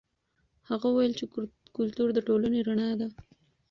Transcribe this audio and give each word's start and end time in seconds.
هغه 0.69 0.87
وویل 0.89 1.13
چې 1.19 1.25
کلتور 1.77 2.07
د 2.13 2.19
ټولنې 2.27 2.59
رڼا 2.67 2.89
ده. 2.99 3.07